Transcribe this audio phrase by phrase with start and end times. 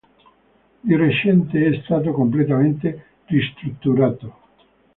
[0.79, 4.33] Di recente è stato completamente ristrutturato.